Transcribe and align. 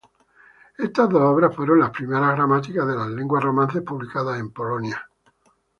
Estas 0.79 1.09
dos 1.11 1.21
obras 1.21 1.55
fueron 1.55 1.77
las 1.79 1.91
primeras 1.91 2.33
gramáticas 2.33 2.87
de 2.87 2.95
las 2.95 3.07
lenguas 3.09 3.43
romances 3.43 3.83
publicadas 3.83 4.39
en 4.39 4.51
Polonia. 4.51 5.07